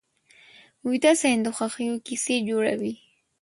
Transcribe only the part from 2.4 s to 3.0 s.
جوړوي